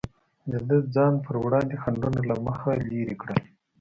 [0.51, 3.39] ده د ځان پر وړاندې خنډونه له مخې لرې کړل.